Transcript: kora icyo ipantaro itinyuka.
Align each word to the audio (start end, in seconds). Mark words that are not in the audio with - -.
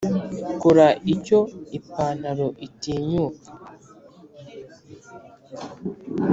kora 0.61 0.87
icyo 1.13 1.39
ipantaro 1.77 2.47
itinyuka. 2.67 3.47